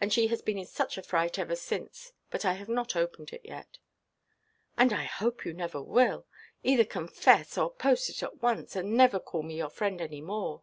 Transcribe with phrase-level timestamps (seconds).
[0.00, 3.32] And she has been in such a fright ever since; but I have not opened
[3.32, 3.78] it yet."
[4.78, 6.24] "And I hope you never will.
[6.62, 10.62] Either confess, or post it at once, or never call me your friend any more."